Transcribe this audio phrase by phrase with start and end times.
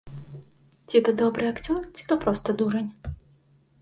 [0.93, 2.91] Ці то добры акцёр, ці то проста дурань.